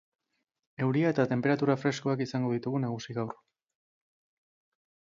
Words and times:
Euria 0.85 1.11
eta 1.15 1.25
tenperatura 1.33 1.75
freskoak 1.83 2.25
izango 2.27 2.51
ditugu 2.57 2.83
nagusi 2.87 3.19
gaur. 3.21 3.39